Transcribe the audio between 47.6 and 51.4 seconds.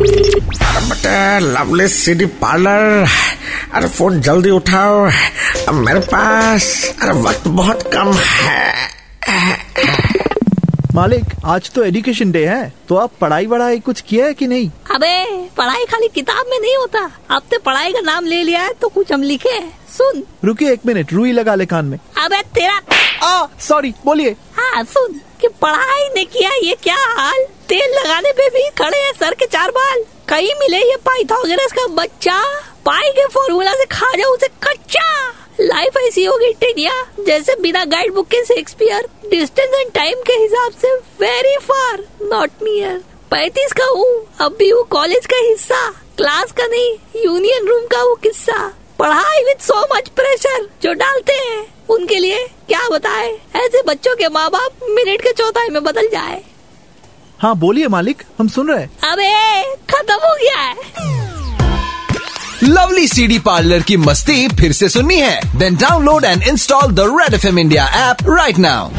Room का वो किस्सा। पढ़ाई विद सो मच प्रेशर जो डालते